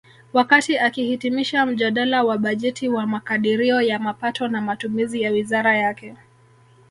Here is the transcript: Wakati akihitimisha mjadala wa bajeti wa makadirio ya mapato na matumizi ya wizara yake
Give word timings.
Wakati 0.33 0.77
akihitimisha 0.77 1.65
mjadala 1.65 2.23
wa 2.23 2.37
bajeti 2.37 2.89
wa 2.89 3.05
makadirio 3.07 3.81
ya 3.81 3.99
mapato 3.99 4.47
na 4.47 4.61
matumizi 4.61 5.21
ya 5.21 5.31
wizara 5.31 5.77
yake 5.77 6.15